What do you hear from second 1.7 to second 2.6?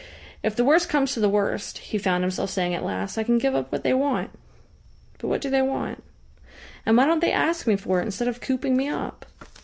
he found himself